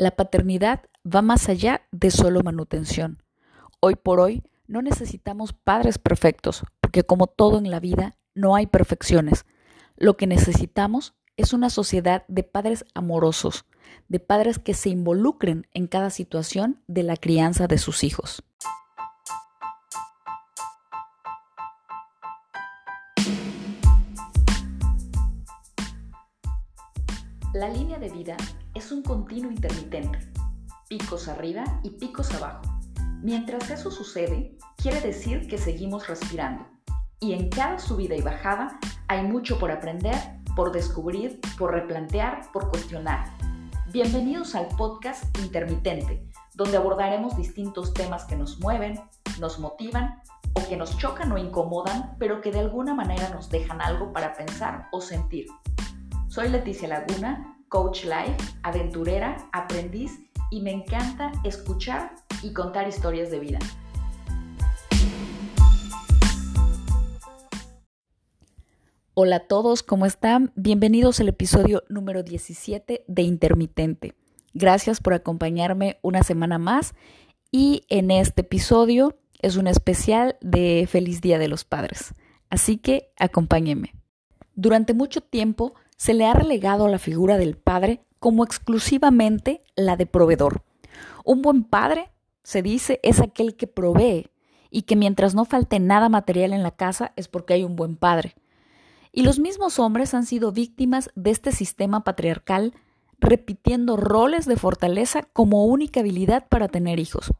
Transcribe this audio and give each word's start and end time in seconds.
La 0.00 0.12
paternidad 0.12 0.80
va 1.04 1.20
más 1.20 1.50
allá 1.50 1.82
de 1.92 2.10
solo 2.10 2.40
manutención. 2.42 3.22
Hoy 3.80 3.96
por 3.96 4.18
hoy 4.18 4.42
no 4.66 4.80
necesitamos 4.80 5.52
padres 5.52 5.98
perfectos, 5.98 6.64
porque 6.80 7.04
como 7.04 7.26
todo 7.26 7.58
en 7.58 7.70
la 7.70 7.80
vida, 7.80 8.16
no 8.34 8.56
hay 8.56 8.66
perfecciones. 8.66 9.44
Lo 9.98 10.16
que 10.16 10.26
necesitamos 10.26 11.12
es 11.36 11.52
una 11.52 11.68
sociedad 11.68 12.24
de 12.28 12.44
padres 12.44 12.86
amorosos, 12.94 13.66
de 14.08 14.20
padres 14.20 14.58
que 14.58 14.72
se 14.72 14.88
involucren 14.88 15.66
en 15.74 15.86
cada 15.86 16.08
situación 16.08 16.80
de 16.86 17.02
la 17.02 17.18
crianza 17.18 17.66
de 17.66 17.76
sus 17.76 18.02
hijos. 18.02 18.42
La 27.52 27.68
línea 27.68 27.98
de 27.98 28.08
vida 28.08 28.38
un 28.92 29.02
continuo 29.02 29.52
intermitente, 29.52 30.18
picos 30.88 31.28
arriba 31.28 31.64
y 31.82 31.90
picos 31.90 32.32
abajo. 32.34 32.62
Mientras 33.22 33.70
eso 33.70 33.90
sucede, 33.90 34.56
quiere 34.76 35.00
decir 35.00 35.46
que 35.48 35.58
seguimos 35.58 36.08
respirando. 36.08 36.66
Y 37.20 37.34
en 37.34 37.50
cada 37.50 37.78
subida 37.78 38.16
y 38.16 38.22
bajada 38.22 38.78
hay 39.08 39.22
mucho 39.22 39.58
por 39.58 39.70
aprender, 39.70 40.16
por 40.56 40.72
descubrir, 40.72 41.40
por 41.58 41.72
replantear, 41.72 42.50
por 42.52 42.68
cuestionar. 42.70 43.26
Bienvenidos 43.92 44.54
al 44.54 44.66
podcast 44.76 45.24
Intermitente, 45.38 46.26
donde 46.54 46.76
abordaremos 46.76 47.36
distintos 47.36 47.94
temas 47.94 48.24
que 48.24 48.36
nos 48.36 48.58
mueven, 48.60 49.00
nos 49.38 49.58
motivan 49.58 50.20
o 50.54 50.68
que 50.68 50.76
nos 50.76 50.96
chocan 50.96 51.30
o 51.30 51.38
incomodan, 51.38 52.16
pero 52.18 52.40
que 52.40 52.50
de 52.50 52.60
alguna 52.60 52.94
manera 52.94 53.28
nos 53.30 53.50
dejan 53.50 53.80
algo 53.80 54.12
para 54.12 54.32
pensar 54.34 54.88
o 54.90 55.00
sentir. 55.00 55.46
Soy 56.28 56.48
Leticia 56.48 56.88
Laguna, 56.88 57.59
coach 57.70 58.02
life, 58.04 58.36
aventurera, 58.64 59.48
aprendiz 59.52 60.18
y 60.50 60.60
me 60.60 60.72
encanta 60.72 61.30
escuchar 61.44 62.16
y 62.42 62.52
contar 62.52 62.88
historias 62.88 63.30
de 63.30 63.38
vida. 63.38 63.58
Hola 69.14 69.36
a 69.36 69.46
todos, 69.46 69.84
¿cómo 69.84 70.04
están? 70.04 70.52
Bienvenidos 70.56 71.20
al 71.20 71.28
episodio 71.28 71.84
número 71.88 72.24
17 72.24 73.04
de 73.06 73.22
Intermitente. 73.22 74.14
Gracias 74.52 75.00
por 75.00 75.14
acompañarme 75.14 76.00
una 76.02 76.24
semana 76.24 76.58
más 76.58 76.94
y 77.52 77.84
en 77.88 78.10
este 78.10 78.40
episodio 78.40 79.16
es 79.42 79.56
un 79.56 79.68
especial 79.68 80.36
de 80.40 80.88
Feliz 80.90 81.20
Día 81.20 81.38
de 81.38 81.46
los 81.46 81.64
Padres. 81.64 82.14
Así 82.48 82.78
que 82.78 83.12
acompáñenme. 83.16 83.94
Durante 84.56 84.92
mucho 84.92 85.20
tiempo 85.20 85.74
se 86.00 86.14
le 86.14 86.24
ha 86.24 86.32
relegado 86.32 86.88
la 86.88 86.98
figura 86.98 87.36
del 87.36 87.58
padre 87.58 88.00
como 88.18 88.42
exclusivamente 88.42 89.62
la 89.76 89.98
de 89.98 90.06
proveedor. 90.06 90.62
Un 91.26 91.42
buen 91.42 91.62
padre, 91.62 92.10
se 92.42 92.62
dice, 92.62 93.00
es 93.02 93.20
aquel 93.20 93.54
que 93.54 93.66
provee 93.66 94.30
y 94.70 94.82
que 94.82 94.96
mientras 94.96 95.34
no 95.34 95.44
falte 95.44 95.78
nada 95.78 96.08
material 96.08 96.54
en 96.54 96.62
la 96.62 96.70
casa 96.70 97.12
es 97.16 97.28
porque 97.28 97.52
hay 97.52 97.64
un 97.64 97.76
buen 97.76 97.96
padre. 97.96 98.34
Y 99.12 99.24
los 99.24 99.38
mismos 99.38 99.78
hombres 99.78 100.14
han 100.14 100.24
sido 100.24 100.52
víctimas 100.52 101.10
de 101.16 101.32
este 101.32 101.52
sistema 101.52 102.02
patriarcal, 102.02 102.72
repitiendo 103.18 103.98
roles 103.98 104.46
de 104.46 104.56
fortaleza 104.56 105.24
como 105.34 105.66
única 105.66 106.00
habilidad 106.00 106.48
para 106.48 106.68
tener 106.68 106.98
hijos. 106.98 107.30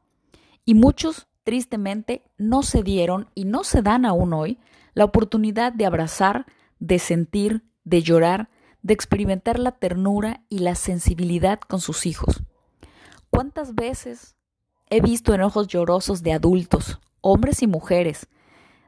Y 0.67 0.75
muchos, 0.75 1.29
tristemente, 1.45 2.25
no 2.37 2.63
se 2.63 2.83
dieron 2.83 3.31
y 3.35 3.47
no 3.47 3.65
se 3.65 3.81
dan 3.81 4.05
aún 4.05 4.35
hoy 4.35 4.59
la 4.93 5.07
oportunidad 5.07 5.73
de 5.73 5.87
abrazar, 5.87 6.45
de 6.79 6.99
sentir, 6.99 7.70
de 7.91 8.03
llorar, 8.03 8.49
de 8.83 8.95
experimentar 8.95 9.59
la 9.59 9.73
ternura 9.73 10.43
y 10.49 10.61
la 10.61 10.77
sensibilidad 10.77 11.61
con 11.61 11.81
sus 11.81 12.07
hijos. 12.07 12.43
¿Cuántas 13.29 13.75
veces 13.75 14.37
he 14.89 15.01
visto 15.01 15.35
en 15.35 15.43
ojos 15.43 15.67
llorosos 15.67 16.23
de 16.23 16.33
adultos, 16.33 17.01
hombres 17.21 17.63
y 17.63 17.67
mujeres, 17.67 18.29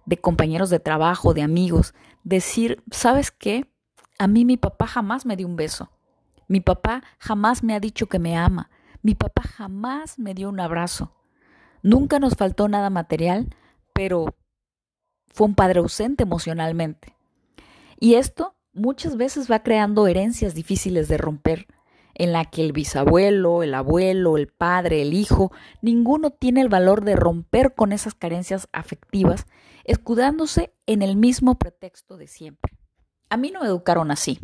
de 0.06 0.16
compañeros 0.16 0.70
de 0.70 0.78
trabajo, 0.80 1.34
de 1.34 1.42
amigos, 1.42 1.94
decir, 2.22 2.82
¿sabes 2.90 3.30
qué? 3.30 3.68
A 4.18 4.28
mí 4.28 4.44
mi 4.44 4.56
papá 4.56 4.86
jamás 4.86 5.26
me 5.26 5.36
dio 5.36 5.46
un 5.46 5.56
beso. 5.56 5.90
Mi 6.46 6.60
papá 6.60 7.02
jamás 7.18 7.62
me 7.62 7.74
ha 7.74 7.80
dicho 7.80 8.06
que 8.06 8.18
me 8.18 8.36
ama. 8.36 8.70
Mi 9.02 9.14
papá 9.14 9.42
jamás 9.42 10.18
me 10.18 10.34
dio 10.34 10.48
un 10.48 10.60
abrazo. 10.60 11.12
Nunca 11.82 12.20
nos 12.20 12.34
faltó 12.34 12.68
nada 12.68 12.90
material, 12.90 13.54
pero 13.92 14.36
fue 15.28 15.48
un 15.48 15.54
padre 15.54 15.80
ausente 15.80 16.22
emocionalmente. 16.22 17.16
Y 17.98 18.14
esto 18.14 18.54
muchas 18.72 19.16
veces 19.16 19.50
va 19.50 19.62
creando 19.62 20.06
herencias 20.06 20.54
difíciles 20.54 21.08
de 21.08 21.18
romper, 21.18 21.66
en 22.14 22.32
la 22.32 22.44
que 22.44 22.62
el 22.62 22.72
bisabuelo, 22.72 23.62
el 23.62 23.74
abuelo, 23.74 24.36
el 24.36 24.48
padre, 24.48 25.02
el 25.02 25.14
hijo, 25.14 25.50
ninguno 25.80 26.30
tiene 26.30 26.60
el 26.60 26.68
valor 26.68 27.04
de 27.04 27.16
romper 27.16 27.74
con 27.74 27.92
esas 27.92 28.14
carencias 28.14 28.68
afectivas, 28.72 29.46
escudándose 29.84 30.74
en 30.86 31.02
el 31.02 31.16
mismo 31.16 31.58
pretexto 31.58 32.16
de 32.16 32.26
siempre. 32.26 32.76
A 33.30 33.36
mí 33.36 33.50
no 33.50 33.60
me 33.60 33.66
educaron 33.66 34.10
así, 34.10 34.40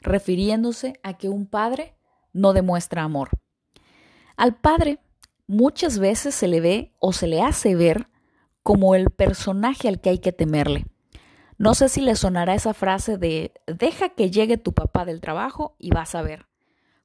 refiriéndose 0.00 0.98
a 1.02 1.18
que 1.18 1.28
un 1.28 1.46
padre 1.46 1.94
no 2.32 2.52
demuestra 2.52 3.02
amor. 3.02 3.30
Al 4.36 4.56
padre 4.56 4.98
muchas 5.46 5.98
veces 5.98 6.34
se 6.34 6.48
le 6.48 6.60
ve 6.60 6.94
o 6.98 7.12
se 7.12 7.26
le 7.26 7.42
hace 7.42 7.74
ver 7.74 8.08
como 8.62 8.94
el 8.94 9.10
personaje 9.10 9.88
al 9.88 10.00
que 10.00 10.10
hay 10.10 10.18
que 10.18 10.32
temerle, 10.32 10.86
no 11.60 11.74
sé 11.74 11.90
si 11.90 12.00
le 12.00 12.16
sonará 12.16 12.54
esa 12.54 12.72
frase 12.72 13.18
de 13.18 13.52
deja 13.66 14.08
que 14.08 14.30
llegue 14.30 14.56
tu 14.56 14.72
papá 14.72 15.04
del 15.04 15.20
trabajo 15.20 15.76
y 15.78 15.90
vas 15.90 16.14
a 16.14 16.22
ver, 16.22 16.46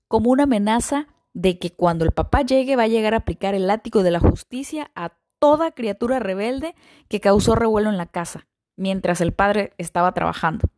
como 0.07 0.31
una 0.31 0.43
amenaza 0.43 1.09
de 1.33 1.59
que 1.59 1.73
cuando 1.73 2.05
el 2.05 2.11
papá 2.11 2.41
llegue 2.41 2.77
va 2.77 2.83
a 2.83 2.87
llegar 2.87 3.13
a 3.13 3.17
aplicar 3.17 3.53
el 3.53 3.67
látigo 3.67 4.01
de 4.01 4.11
la 4.11 4.21
justicia 4.21 4.91
a 4.95 5.11
toda 5.39 5.73
criatura 5.73 6.19
rebelde 6.19 6.73
que 7.09 7.19
causó 7.19 7.55
revuelo 7.55 7.89
en 7.89 7.97
la 7.97 8.05
casa, 8.05 8.47
mientras 8.77 9.19
el 9.19 9.33
padre 9.33 9.73
estaba 9.77 10.13
trabajando. 10.13 10.69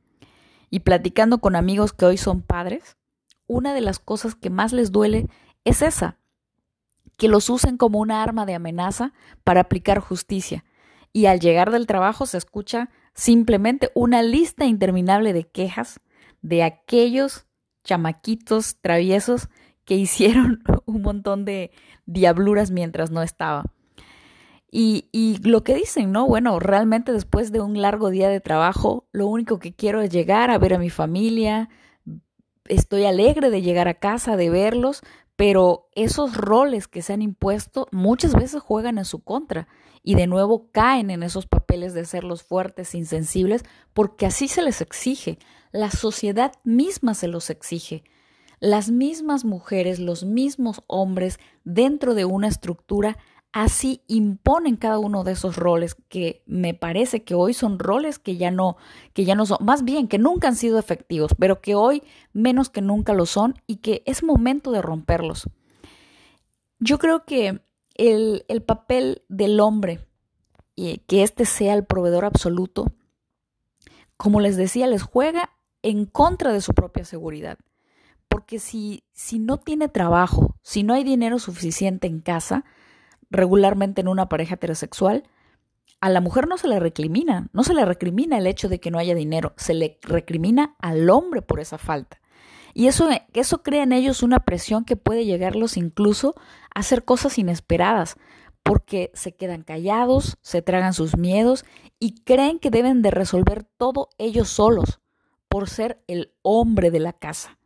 Y 0.71 0.79
platicando 0.79 1.37
con 1.37 1.55
amigos 1.55 1.93
que 1.93 2.05
hoy 2.05 2.17
son 2.17 2.41
padres, 2.41 2.97
una 3.45 3.75
de 3.75 3.81
las 3.81 3.99
cosas 3.99 4.33
que 4.33 4.49
más 4.49 4.73
les 4.73 4.91
duele 4.91 5.27
es 5.65 5.83
esa, 5.83 6.17
que 7.15 7.27
los 7.27 7.47
usen 7.51 7.77
como 7.77 7.99
una 7.99 8.23
arma 8.23 8.47
de 8.47 8.55
amenaza 8.55 9.13
para 9.43 9.61
aplicar 9.61 9.99
justicia. 9.99 10.65
Y 11.13 11.27
al 11.27 11.39
llegar 11.39 11.69
del 11.69 11.85
trabajo 11.85 12.25
se 12.25 12.39
escucha 12.39 12.89
simplemente 13.17 13.89
una 13.95 14.21
lista 14.21 14.65
interminable 14.65 15.33
de 15.33 15.43
quejas 15.43 15.99
de 16.41 16.63
aquellos 16.63 17.47
chamaquitos 17.83 18.77
traviesos 18.79 19.49
que 19.83 19.95
hicieron 19.97 20.63
un 20.85 21.01
montón 21.01 21.43
de 21.43 21.71
diabluras 22.05 22.71
mientras 22.71 23.11
no 23.11 23.21
estaba. 23.21 23.65
Y, 24.69 25.09
y, 25.13 25.37
lo 25.47 25.63
que 25.63 25.75
dicen, 25.75 26.11
¿no? 26.11 26.27
Bueno, 26.27 26.59
realmente 26.59 27.13
después 27.13 27.53
de 27.53 27.61
un 27.61 27.81
largo 27.81 28.09
día 28.09 28.27
de 28.29 28.41
trabajo, 28.41 29.07
lo 29.13 29.25
único 29.27 29.59
que 29.59 29.73
quiero 29.73 30.01
es 30.01 30.11
llegar 30.11 30.51
a 30.51 30.57
ver 30.57 30.73
a 30.73 30.77
mi 30.77 30.89
familia, 30.89 31.69
estoy 32.65 33.05
alegre 33.05 33.49
de 33.49 33.61
llegar 33.61 33.87
a 33.87 33.93
casa, 33.93 34.35
de 34.35 34.49
verlos, 34.49 35.01
pero 35.37 35.87
esos 35.93 36.35
roles 36.35 36.87
que 36.87 37.03
se 37.03 37.13
han 37.13 37.21
impuesto 37.21 37.87
muchas 37.91 38.33
veces 38.33 38.61
juegan 38.61 38.97
en 38.97 39.05
su 39.05 39.19
contra 39.19 39.67
y 40.03 40.15
de 40.15 40.25
nuevo 40.25 40.69
caen 40.71 41.11
en 41.11 41.21
esos 41.21 41.45
papeles 41.45 41.93
de 41.93 42.05
ser 42.05 42.23
los 42.23 42.41
fuertes, 42.41 42.95
insensibles, 42.95 43.63
porque 43.93 44.25
así 44.25 44.47
se 44.47 44.63
les 44.63 44.81
exige. 44.81 45.37
La 45.71 45.91
sociedad 45.91 46.53
misma 46.63 47.13
se 47.13 47.27
los 47.27 47.51
exige. 47.51 48.03
Las 48.59 48.89
mismas 48.89 49.45
mujeres, 49.45 49.99
los 49.99 50.25
mismos 50.25 50.81
hombres 50.87 51.37
dentro 51.63 52.15
de 52.15 52.25
una 52.25 52.47
estructura 52.47 53.15
así 53.51 54.03
imponen 54.07 54.75
cada 54.75 54.99
uno 54.99 55.23
de 55.23 55.31
esos 55.31 55.55
roles 55.55 55.95
que 56.09 56.43
me 56.45 56.73
parece 56.73 57.23
que 57.23 57.33
hoy 57.33 57.53
son 57.53 57.79
roles 57.79 58.19
que 58.19 58.37
ya 58.37 58.51
no 58.51 58.77
que 59.13 59.25
ya 59.25 59.35
no 59.35 59.45
son 59.45 59.57
más 59.61 59.83
bien 59.83 60.07
que 60.07 60.17
nunca 60.17 60.47
han 60.47 60.55
sido 60.55 60.77
efectivos 60.77 61.31
pero 61.37 61.61
que 61.61 61.75
hoy 61.75 62.03
menos 62.33 62.69
que 62.69 62.81
nunca 62.81 63.13
lo 63.13 63.25
son 63.25 63.55
y 63.65 63.77
que 63.77 64.03
es 64.05 64.23
momento 64.23 64.71
de 64.71 64.81
romperlos. 64.81 65.49
Yo 66.79 66.99
creo 66.99 67.25
que 67.25 67.61
el, 67.95 68.45
el 68.47 68.61
papel 68.61 69.23
del 69.29 69.59
hombre 69.59 70.05
y 70.75 70.99
que 70.99 71.23
éste 71.23 71.45
sea 71.45 71.73
el 71.73 71.85
proveedor 71.85 72.25
absoluto 72.25 72.91
como 74.17 74.41
les 74.41 74.57
decía 74.57 74.87
les 74.87 75.01
juega 75.01 75.51
en 75.81 76.05
contra 76.05 76.51
de 76.51 76.61
su 76.61 76.73
propia 76.73 77.05
seguridad 77.05 77.57
porque 78.27 78.59
si 78.59 79.03
si 79.13 79.39
no 79.39 79.57
tiene 79.57 79.87
trabajo 79.87 80.55
si 80.61 80.83
no 80.83 80.93
hay 80.93 81.03
dinero 81.03 81.39
suficiente 81.39 82.07
en 82.07 82.19
casa 82.19 82.65
regularmente 83.29 84.01
en 84.01 84.07
una 84.07 84.29
pareja 84.29 84.55
heterosexual, 84.55 85.23
a 85.99 86.09
la 86.09 86.21
mujer 86.21 86.47
no 86.47 86.57
se 86.57 86.67
le 86.67 86.79
recrimina, 86.79 87.49
no 87.53 87.63
se 87.63 87.73
le 87.73 87.83
recrimina 87.85 88.37
el 88.37 88.47
hecho 88.47 88.69
de 88.69 88.79
que 88.79 88.91
no 88.91 88.99
haya 88.99 89.15
dinero, 89.15 89.53
se 89.57 89.73
le 89.73 89.97
recrimina 90.01 90.75
al 90.79 91.09
hombre 91.09 91.41
por 91.41 91.59
esa 91.59 91.77
falta. 91.77 92.21
Y 92.73 92.87
eso, 92.87 93.09
eso 93.33 93.63
crea 93.63 93.83
en 93.83 93.91
ellos 93.91 94.21
una 94.21 94.41
presión 94.41 94.85
que 94.85 94.95
puede 94.95 95.25
llegarlos 95.25 95.77
incluso 95.77 96.35
a 96.75 96.81
hacer 96.81 97.03
cosas 97.05 97.39
inesperadas, 97.39 98.17
porque 98.61 99.11
se 99.15 99.35
quedan 99.35 99.63
callados, 99.63 100.37
se 100.41 100.61
tragan 100.61 100.93
sus 100.93 101.17
miedos 101.17 101.65
y 101.99 102.21
creen 102.23 102.59
que 102.59 102.69
deben 102.69 103.01
de 103.01 103.11
resolver 103.11 103.63
todo 103.63 104.09
ellos 104.19 104.49
solos, 104.49 104.99
por 105.47 105.69
ser 105.69 106.03
el 106.07 106.33
hombre 106.43 106.91
de 106.91 106.99
la 106.99 107.13
casa. 107.13 107.57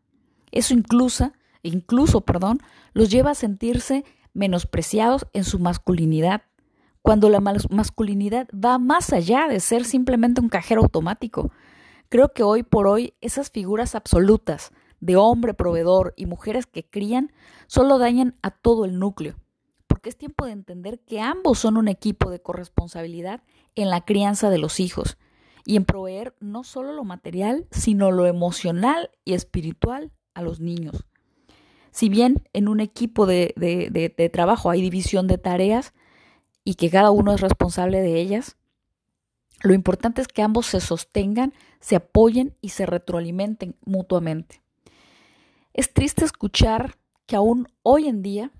Eso 0.51 0.73
incluso, 0.73 1.33
incluso, 1.63 2.21
perdón, 2.21 2.59
los 2.93 3.09
lleva 3.09 3.31
a 3.31 3.35
sentirse 3.35 4.05
menospreciados 4.33 5.27
en 5.33 5.43
su 5.43 5.59
masculinidad, 5.59 6.43
cuando 7.01 7.29
la 7.29 7.39
masculinidad 7.39 8.47
va 8.53 8.77
más 8.77 9.11
allá 9.11 9.47
de 9.47 9.59
ser 9.59 9.85
simplemente 9.85 10.41
un 10.41 10.49
cajero 10.49 10.81
automático. 10.81 11.51
Creo 12.09 12.33
que 12.33 12.43
hoy 12.43 12.63
por 12.63 12.87
hoy 12.87 13.13
esas 13.21 13.49
figuras 13.49 13.95
absolutas 13.95 14.71
de 14.99 15.15
hombre 15.15 15.53
proveedor 15.53 16.13
y 16.15 16.27
mujeres 16.27 16.67
que 16.67 16.87
crían 16.87 17.31
solo 17.67 17.97
dañan 17.97 18.37
a 18.41 18.51
todo 18.51 18.85
el 18.85 18.99
núcleo, 18.99 19.35
porque 19.87 20.09
es 20.09 20.17
tiempo 20.17 20.45
de 20.45 20.51
entender 20.51 20.99
que 20.99 21.19
ambos 21.19 21.59
son 21.59 21.77
un 21.77 21.87
equipo 21.87 22.29
de 22.29 22.41
corresponsabilidad 22.41 23.41
en 23.75 23.89
la 23.89 24.01
crianza 24.05 24.49
de 24.49 24.59
los 24.59 24.79
hijos 24.79 25.17
y 25.65 25.75
en 25.75 25.85
proveer 25.85 26.35
no 26.39 26.63
solo 26.63 26.93
lo 26.93 27.03
material, 27.03 27.67
sino 27.71 28.11
lo 28.11 28.25
emocional 28.25 29.09
y 29.25 29.33
espiritual 29.33 30.11
a 30.33 30.41
los 30.41 30.59
niños. 30.59 31.05
Si 31.91 32.07
bien 32.07 32.41
en 32.53 32.67
un 32.67 32.79
equipo 32.79 33.25
de, 33.25 34.29
trabajo 34.33 34.69
hay 34.69 34.81
división 34.81 35.27
de 35.27 35.37
tareas 35.37 35.93
y 36.63 36.75
que 36.75 36.89
cada 36.89 37.11
uno 37.11 37.33
es 37.33 37.41
responsable 37.41 38.01
de 38.01 38.19
ellas, 38.19 38.57
lo 39.61 39.73
importante 39.73 40.21
es 40.21 40.27
que 40.27 40.41
ambos 40.41 40.65
se 40.65 40.79
sostengan, 40.79 41.53
se 41.79 41.97
apoyen 41.97 42.55
y 42.61 42.69
se 42.69 42.85
retroalimenten 42.85 43.75
mutuamente. 43.85 44.61
Es 45.73 45.93
triste 45.93 46.25
escuchar 46.25 46.97
que 47.27 47.35
aún 47.35 47.67
hoy 47.83 48.07
en 48.07 48.21
día 48.21 48.51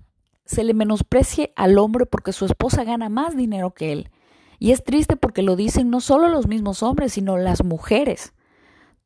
se 0.44 0.62
le 0.64 0.74
menosprecie 0.74 1.52
al 1.56 1.78
hombre 1.78 2.06
porque 2.06 2.32
su 2.32 2.44
esposa 2.44 2.84
gana 2.84 3.08
más 3.08 3.36
dinero 3.36 3.72
que 3.72 3.92
él. 3.92 4.10
Y 4.58 4.70
es 4.70 4.84
triste 4.84 5.16
porque 5.16 5.42
lo 5.42 5.56
dicen 5.56 5.90
no 5.90 6.00
solo 6.00 6.28
los 6.28 6.46
mismos 6.46 6.82
hombres, 6.82 7.14
sino 7.14 7.36
las 7.36 7.64
mujeres. 7.64 8.32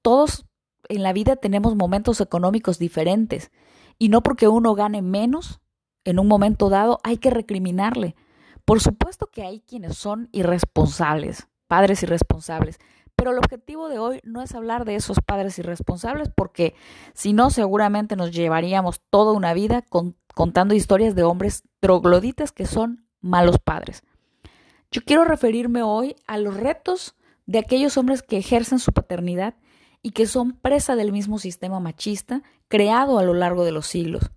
Todos 0.03 0.45
en 0.89 1.03
la 1.03 1.13
vida 1.13 1.37
tenemos 1.37 1.77
momentos 1.77 2.21
económicos 2.21 2.79
diferentes 2.79 3.51
y 3.99 4.09
no 4.09 4.23
porque 4.23 4.49
uno 4.49 4.75
gane 4.75 5.03
menos 5.03 5.61
en 6.05 6.19
un 6.19 6.29
momento 6.29 6.69
dado 6.69 7.01
hay 7.03 7.19
que 7.19 7.31
recriminarle. 7.31 8.15
Por 8.65 8.81
supuesto 8.81 9.27
que 9.27 9.43
hay 9.43 9.61
quienes 9.61 9.97
son 9.97 10.29
irresponsables, 10.33 11.49
padres 11.67 12.03
irresponsables, 12.03 12.79
pero 13.17 13.31
el 13.31 13.39
objetivo 13.39 13.89
de 13.89 13.99
hoy 13.99 14.21
no 14.25 14.43
es 14.43 14.55
hablar 14.55 14.85
de 14.85 14.95
esos 14.95 15.19
padres 15.25 15.59
irresponsables 15.59 16.31
porque 16.35 16.75
si 17.15 17.33
no 17.33 17.51
seguramente 17.51 18.15
nos 18.15 18.31
llevaríamos 18.31 19.01
toda 19.11 19.33
una 19.33 19.55
vida 19.55 19.85
contando 20.35 20.75
historias 20.75 21.15
de 21.15 21.25
hombres 21.25 21.63
trogloditas 21.81 22.53
que 22.53 22.67
son 22.67 23.07
malos 23.21 23.59
padres. 23.59 24.03
Yo 24.91 25.03
quiero 25.05 25.25
referirme 25.25 25.83
hoy 25.83 26.17
a 26.27 26.39
los 26.39 26.57
retos 26.57 27.17
de 27.47 27.59
aquellos 27.59 27.97
hombres 27.97 28.23
que 28.23 28.37
ejercen 28.37 28.79
su 28.79 28.93
paternidad 28.93 29.55
y 30.07 30.13
que 30.13 30.27
son 30.27 30.53
presa 30.53 30.95
del 30.95 31.11
mismo 31.11 31.41
sistema 31.41 31.81
machista 31.81 32.45
creado 32.69 33.19
a 33.19 33.25
lo 33.25 33.35
largo 33.35 33.65
de 33.65 33.73
los 33.73 33.89
siglos. 33.89 34.31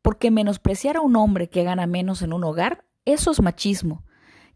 Porque 0.00 0.30
menospreciar 0.30 0.96
a 0.96 1.02
un 1.02 1.16
hombre 1.16 1.50
que 1.50 1.64
gana 1.64 1.86
menos 1.86 2.22
en 2.22 2.32
un 2.32 2.44
hogar, 2.44 2.86
eso 3.04 3.30
es 3.30 3.42
machismo 3.42 4.04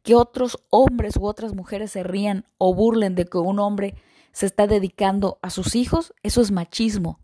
que 0.03 0.15
otros 0.15 0.57
hombres 0.71 1.19
u 1.19 1.27
otras 1.27 1.55
mujeres 1.55 1.91
se 1.91 2.03
rían 2.03 2.47
o 2.57 2.73
burlen 2.73 3.15
de 3.17 3.27
que 3.27 3.37
un 3.37 3.59
hombre 3.59 3.97
se 4.33 4.47
está 4.47 4.67
dedicando 4.67 5.39
a 5.43 5.51
sus 5.51 5.77
hijos, 5.77 6.15
eso 6.23 6.41
es 6.41 6.51
machismo. 6.51 7.21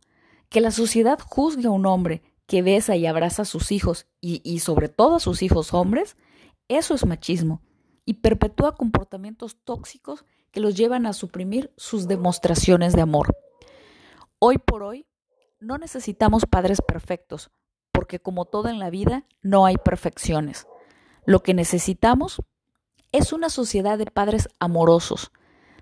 Que 0.50 0.60
la 0.60 0.70
sociedad 0.70 1.18
juzgue 1.18 1.68
a 1.68 1.70
un 1.70 1.86
hombre 1.86 2.22
que 2.46 2.60
besa 2.60 2.96
y 2.96 3.06
abraza 3.06 3.42
a 3.42 3.46
sus 3.46 3.72
hijos 3.72 4.08
y, 4.20 4.42
y 4.44 4.58
sobre 4.58 4.90
todo 4.90 5.14
a 5.14 5.20
sus 5.20 5.40
hijos 5.40 5.72
hombres, 5.72 6.18
eso 6.68 6.92
es 6.94 7.06
machismo 7.06 7.62
y 8.04 8.14
perpetúa 8.14 8.74
comportamientos 8.74 9.56
tóxicos 9.64 10.26
que 10.52 10.60
los 10.60 10.76
llevan 10.76 11.06
a 11.06 11.12
suprimir 11.12 11.72
sus 11.76 12.06
demostraciones 12.06 12.92
de 12.92 13.00
amor. 13.02 13.36
Hoy 14.38 14.58
por 14.58 14.82
hoy 14.82 15.06
no 15.58 15.78
necesitamos 15.78 16.46
padres 16.46 16.80
perfectos, 16.80 17.50
porque 17.90 18.20
como 18.20 18.44
todo 18.44 18.68
en 18.68 18.78
la 18.78 18.90
vida 18.90 19.26
no 19.42 19.66
hay 19.66 19.76
perfecciones. 19.76 20.66
Lo 21.24 21.42
que 21.42 21.54
necesitamos 21.54 22.42
es 23.12 23.32
una 23.32 23.48
sociedad 23.48 23.98
de 23.98 24.06
padres 24.06 24.48
amorosos, 24.58 25.32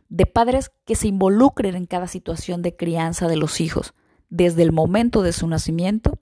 de 0.09 0.27
padres 0.27 0.71
que 0.85 0.97
se 0.97 1.09
involucren 1.09 1.75
en 1.75 1.87
cada 1.87 2.09
situación 2.09 2.63
de 2.63 2.77
crianza 2.77 3.29
de 3.29 3.37
los 3.37 3.61
hijos, 3.61 3.95
desde 4.29 4.63
el 4.63 4.73
momento 4.73 5.23
de 5.23 5.33
su 5.33 5.47
nacimiento 5.47 6.21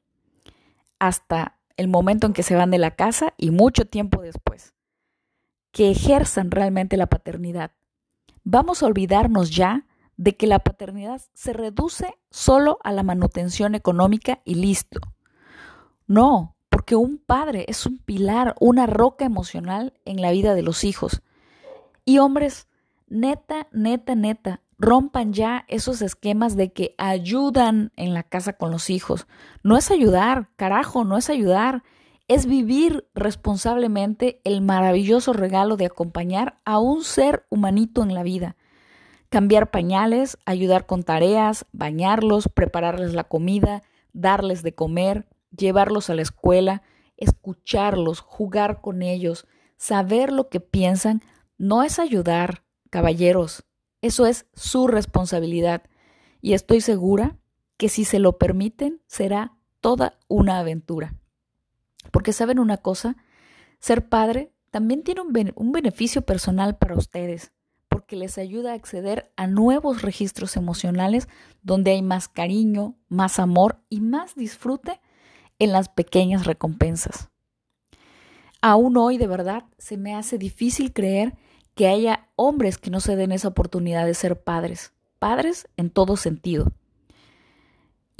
hasta 0.99 1.59
el 1.77 1.89
momento 1.89 2.27
en 2.27 2.33
que 2.33 2.43
se 2.43 2.57
van 2.57 2.71
de 2.71 2.79
la 2.79 2.97
casa 2.97 3.35
y 3.37 3.51
mucho 3.51 3.87
tiempo 3.87 4.21
después, 4.21 4.75
que 5.71 5.91
ejerzan 5.91 6.51
realmente 6.51 6.97
la 6.97 7.07
paternidad. 7.07 7.73
Vamos 8.51 8.83
a 8.83 8.87
olvidarnos 8.87 9.51
ya 9.51 9.85
de 10.17 10.39
que 10.39 10.47
la 10.47 10.61
paternidad 10.61 11.21
se 11.35 11.53
reduce 11.53 12.15
solo 12.31 12.79
a 12.83 12.93
la 12.93 13.03
manutención 13.03 13.75
económica 13.75 14.41
y 14.47 14.55
listo. 14.55 15.01
No, 16.07 16.57
porque 16.71 16.97
un 16.97 17.19
padre 17.19 17.67
es 17.69 17.85
un 17.85 17.99
pilar, 17.99 18.55
una 18.59 18.87
roca 18.87 19.27
emocional 19.27 19.93
en 20.07 20.23
la 20.23 20.31
vida 20.31 20.55
de 20.55 20.63
los 20.63 20.85
hijos. 20.85 21.21
Y 22.07 22.21
hombres, 22.21 22.69
neta, 23.07 23.69
neta, 23.71 24.15
neta, 24.15 24.63
rompan 24.79 25.35
ya 25.35 25.67
esos 25.69 26.01
esquemas 26.01 26.57
de 26.57 26.73
que 26.73 26.95
ayudan 26.97 27.93
en 27.97 28.15
la 28.15 28.23
casa 28.23 28.55
con 28.55 28.71
los 28.71 28.89
hijos. 28.89 29.27
No 29.63 29.77
es 29.77 29.91
ayudar, 29.91 30.49
carajo, 30.57 31.05
no 31.05 31.19
es 31.19 31.29
ayudar. 31.29 31.83
Es 32.29 32.45
vivir 32.45 33.09
responsablemente 33.15 34.41
el 34.45 34.61
maravilloso 34.61 35.33
regalo 35.33 35.79
de 35.79 35.87
acompañar 35.87 36.61
a 36.67 36.79
un 36.79 37.03
ser 37.03 37.47
humanito 37.49 38.03
en 38.03 38.13
la 38.13 38.23
vida. 38.23 38.57
Cambiar 39.31 39.71
pañales, 39.71 40.37
ayudar 40.45 40.85
con 40.85 41.03
tareas, 41.03 41.65
bañarlos, 41.73 42.49
prepararles 42.49 43.15
la 43.15 43.25
comida, 43.25 43.83
darles 44.13 44.63
de 44.63 44.75
comer, 44.75 45.27
llevarlos 45.57 46.11
a 46.11 46.15
la 46.15 46.23
escuela, 46.23 46.83
escucharlos, 47.17 48.21
jugar 48.21 48.83
con 48.83 49.01
ellos, 49.01 49.47
saber 49.79 50.31
lo 50.31 50.51
que 50.51 50.61
piensan, 50.61 51.23
no 51.57 51.83
es 51.83 51.99
ayudar, 51.99 52.63
caballeros, 52.91 53.65
eso 54.03 54.27
es 54.27 54.47
su 54.55 54.87
responsabilidad. 54.87 55.83
Y 56.41 56.53
estoy 56.53 56.83
segura 56.83 57.39
que 57.79 57.89
si 57.89 58.05
se 58.05 58.19
lo 58.19 58.39
permiten, 58.39 59.01
será 59.07 59.57
toda 59.81 60.19
una 60.29 60.59
aventura. 60.59 61.15
Porque 62.11 62.33
saben 62.33 62.59
una 62.59 62.77
cosa, 62.77 63.17
ser 63.79 64.09
padre 64.09 64.53
también 64.71 65.03
tiene 65.03 65.23
un, 65.23 65.73
beneficio 65.73 66.23
personal 66.23 66.77
para 66.77 66.97
ustedes, 66.97 67.53
porque 67.89 68.17
les 68.17 68.39
ayuda 68.39 68.73
a 68.73 68.75
acceder 68.75 69.33
a 69.37 69.47
nuevos 69.47 70.03
registros 70.03 70.57
emocionales 70.57 71.29
donde 71.63 71.93
hay 71.93 72.03
más 72.03 72.29
cariño, 72.29 72.97
más 73.09 73.39
amor 73.39 73.81
y 73.89 74.01
más 74.01 74.35
disfrute 74.35 75.01
en 75.59 75.73
las 75.73 75.89
pequeñas 75.89 76.47
recompensas. 76.47 77.31
Aún 78.61 78.97
hoy 78.97 79.19
de 79.19 79.27
verdad 79.27 79.65
se 79.79 79.97
me 79.97 80.15
hace 80.15 80.37
difícil 80.37 80.93
creer 80.93 81.35
que 81.75 81.87
haya 81.87 82.29
hombres 82.35 82.77
que 82.77 82.91
no 82.91 83.01
se 83.01 83.17
den 83.17 83.33
esa 83.33 83.49
oportunidad 83.49 84.05
de 84.05 84.15
ser 84.15 84.43
padres, 84.43 84.93
padres 85.19 85.69
en 85.77 85.91
todo 85.91 86.17
sentido. 86.17 86.73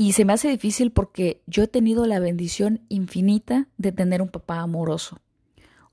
Y 0.01 0.13
se 0.13 0.25
me 0.25 0.33
hace 0.33 0.49
difícil 0.49 0.93
porque 0.93 1.43
yo 1.47 1.65
he 1.65 1.67
tenido 1.67 2.07
la 2.07 2.21
bendición 2.21 2.87
infinita 2.89 3.67
de 3.79 3.93
tener 3.93 4.23
un 4.23 4.29
papá 4.29 4.61
amoroso, 4.61 5.19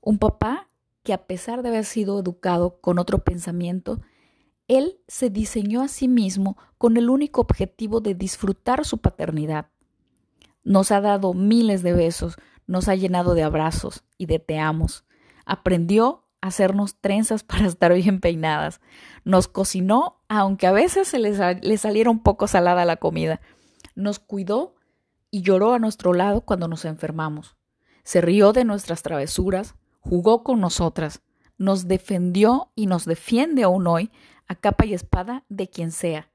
un 0.00 0.18
papá 0.18 0.70
que 1.02 1.12
a 1.12 1.26
pesar 1.26 1.62
de 1.62 1.70
haber 1.70 1.84
sido 1.84 2.18
educado 2.20 2.80
con 2.80 3.00
otro 3.00 3.24
pensamiento, 3.24 4.00
él 4.68 5.00
se 5.08 5.28
diseñó 5.28 5.82
a 5.82 5.88
sí 5.88 6.06
mismo 6.06 6.56
con 6.78 6.96
el 6.96 7.10
único 7.10 7.40
objetivo 7.40 8.00
de 8.00 8.14
disfrutar 8.14 8.84
su 8.84 8.98
paternidad, 8.98 9.66
nos 10.66 10.90
ha 10.90 11.00
dado 11.00 11.32
miles 11.32 11.84
de 11.84 11.92
besos, 11.92 12.36
nos 12.66 12.88
ha 12.88 12.96
llenado 12.96 13.34
de 13.34 13.44
abrazos 13.44 14.02
y 14.18 14.26
de 14.26 14.40
te 14.40 14.58
amos. 14.58 15.04
Aprendió 15.44 16.24
a 16.40 16.48
hacernos 16.48 16.96
trenzas 17.00 17.44
para 17.44 17.66
estar 17.66 17.94
bien 17.94 18.20
peinadas. 18.20 18.80
Nos 19.24 19.46
cocinó, 19.46 20.20
aunque 20.28 20.66
a 20.66 20.72
veces 20.72 21.06
se 21.06 21.20
le, 21.20 21.60
le 21.62 21.78
saliera 21.78 22.10
un 22.10 22.20
poco 22.20 22.48
salada 22.48 22.84
la 22.84 22.96
comida. 22.96 23.40
Nos 23.96 24.20
cuidó 24.20 24.76
y 25.32 25.42
lloró 25.42 25.74
a 25.74 25.80
nuestro 25.80 26.12
lado 26.12 26.42
cuando 26.42 26.68
nos 26.68 26.84
enfermamos. 26.84 27.56
Se 28.04 28.20
rió 28.20 28.52
de 28.52 28.64
nuestras 28.64 29.02
travesuras, 29.02 29.74
jugó 29.98 30.44
con 30.44 30.60
nosotras, 30.60 31.22
nos 31.58 31.88
defendió 31.88 32.70
y 32.76 32.86
nos 32.86 33.04
defiende 33.04 33.64
aún 33.64 33.88
hoy 33.88 34.12
a 34.46 34.54
capa 34.54 34.86
y 34.86 34.94
espada 34.94 35.44
de 35.48 35.68
quien 35.68 35.90
sea. 35.90 36.30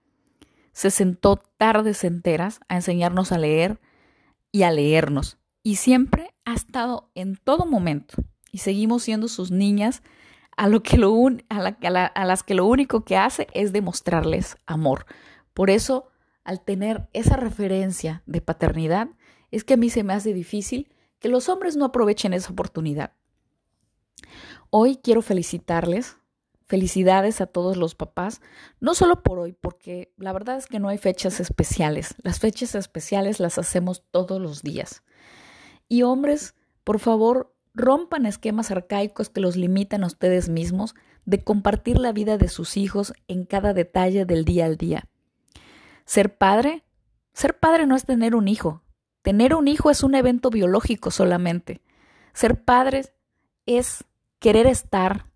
Se 0.74 0.92
sentó 0.92 1.38
tardes 1.38 2.04
enteras 2.04 2.60
a 2.68 2.76
enseñarnos 2.76 3.32
a 3.32 3.38
leer, 3.38 3.80
y 4.52 4.64
a 4.64 4.72
leernos. 4.72 5.38
Y 5.64 5.78
siempre 5.78 6.34
ha 6.46 6.54
estado 6.54 7.10
en 7.16 7.38
todo 7.38 7.66
momento. 7.66 8.16
Y 8.52 8.60
seguimos 8.60 9.04
siendo 9.04 9.28
sus 9.28 9.52
niñas 9.52 10.04
a, 10.58 10.68
lo 10.68 10.84
que 10.84 10.98
lo 10.98 11.16
a, 11.50 12.06
a 12.06 12.26
las 12.26 12.44
que 12.44 12.54
lo 12.54 12.66
único 12.66 13.06
que 13.06 13.18
hace 13.18 13.48
es 13.54 13.72
demostrarles 13.72 14.58
amor. 14.66 15.06
Por 15.54 15.70
eso, 15.70 16.11
al 16.44 16.64
tener 16.64 17.08
esa 17.14 17.36
referencia 17.36 18.24
de 18.26 18.42
paternidad, 18.42 19.10
es 19.52 19.64
que 19.64 19.76
a 19.76 19.78
mí 19.78 19.90
se 19.90 20.04
me 20.04 20.14
hace 20.14 20.34
difícil 20.34 20.94
que 21.20 21.30
los 21.30 21.50
hombres 21.50 21.76
no 21.76 21.86
aprovechen 21.86 22.34
esa 22.34 22.52
oportunidad. 22.52 23.14
Hoy 24.70 24.98
quiero 25.02 25.22
felicitarles, 25.22 26.18
Felicidades 26.72 27.42
a 27.42 27.48
todos 27.48 27.76
los 27.76 27.96
papás, 27.96 28.40
no 28.80 28.96
solo 28.96 29.24
por 29.24 29.40
hoy, 29.40 29.52
porque 29.52 30.14
la 30.16 30.32
verdad 30.32 30.56
es 30.56 30.68
que 30.68 30.80
no 30.80 30.88
hay 30.88 30.98
fechas 30.98 31.42
especiales. 31.42 32.16
Las 32.24 32.40
fechas 32.40 32.76
especiales 32.76 33.42
las 33.42 33.58
hacemos 33.58 34.06
todos 34.10 34.40
los 34.40 34.62
días. 34.62 35.04
Y 35.90 36.04
hombres, 36.04 36.56
por 36.86 37.00
favor, 37.00 37.54
rompan 37.74 38.26
esquemas 38.26 38.72
arcaicos 38.72 39.28
que 39.28 39.42
los 39.42 39.58
limitan 39.58 40.06
a 40.06 40.08
ustedes 40.08 40.48
mismos 40.48 40.96
de 41.26 41.44
compartir 41.44 42.00
la 42.00 42.14
vida 42.14 42.38
de 42.38 42.48
sus 42.48 42.78
hijos 42.78 43.12
en 43.28 43.44
cada 43.44 43.74
detalle 43.74 44.24
del 44.24 44.46
día 44.46 44.64
al 44.64 44.78
día. 44.78 45.10
Ser 46.12 46.38
padre, 46.38 46.84
ser 47.32 47.58
padre 47.58 47.88
no 47.88 47.96
es 47.96 48.04
tener 48.04 48.36
un 48.36 48.50
hijo. 48.50 48.84
Tener 49.22 49.56
un 49.56 49.70
hijo 49.70 49.90
es 49.90 50.04
un 50.04 50.14
evento 50.14 50.50
biológico 50.50 51.10
solamente. 51.10 51.80
Ser 52.34 52.66
padre 52.66 53.06
es 53.66 54.04
querer 54.40 54.68
estar, 54.68 55.28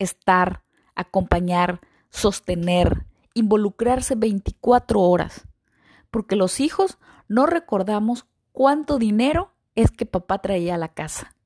estar, 0.00 0.64
acompañar, 0.96 1.80
sostener, 2.10 3.06
involucrarse 3.34 4.16
24 4.16 5.00
horas. 5.00 5.46
Porque 6.10 6.34
los 6.34 6.58
hijos 6.58 6.98
no 7.28 7.46
recordamos 7.46 8.26
cuánto 8.50 8.98
dinero 8.98 9.54
es 9.76 9.92
que 9.92 10.06
papá 10.06 10.40
traía 10.40 10.74
a 10.74 10.78
la 10.78 10.92
casa. 10.92 11.36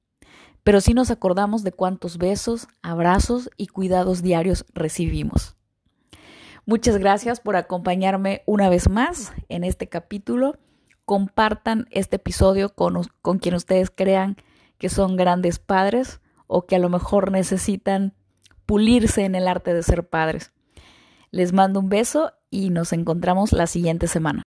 Pero 0.63 0.81
sí 0.81 0.95
nos 0.95 1.11
acordamos 1.11 1.65
de 1.65 1.73
cuántos 1.73 2.17
besos, 2.17 2.67
abrazos 2.81 3.51
y 3.59 3.67
cuidados 3.67 4.23
diarios 4.23 4.65
recibimos. 4.73 5.60
Muchas 6.71 6.99
gracias 6.99 7.41
por 7.41 7.57
acompañarme 7.57 8.45
una 8.47 8.69
vez 8.69 8.89
más 8.89 9.33
en 9.49 9.65
este 9.65 9.89
capítulo. 9.89 10.57
Compartan 11.05 11.89
este 11.91 12.15
episodio 12.15 12.73
con, 12.73 13.03
con 13.23 13.41
quien 13.41 13.57
ustedes 13.57 13.91
crean 13.91 14.37
que 14.79 14.89
son 14.89 15.17
grandes 15.17 15.59
padres 15.59 16.21
o 16.47 16.67
que 16.67 16.77
a 16.77 16.79
lo 16.79 16.89
mejor 16.89 17.33
necesitan 17.33 18.15
pulirse 18.67 19.25
en 19.25 19.35
el 19.35 19.49
arte 19.49 19.75
de 19.75 19.83
ser 19.83 20.09
padres. 20.09 20.53
Les 21.33 21.53
mando 21.53 21.81
un 21.81 21.89
beso 21.89 22.35
y 22.51 22.71
nos 22.71 22.93
encontramos 22.93 23.51
la 23.51 23.67
siguiente 23.67 24.07
semana. 24.07 24.45